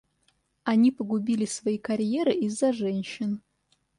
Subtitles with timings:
[0.63, 3.43] Они погубили свои карьеры из-за женщин.